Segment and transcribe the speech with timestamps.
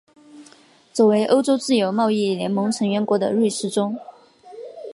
[0.91, 3.95] 作为欧洲自由贸易联盟成员国的瑞士中。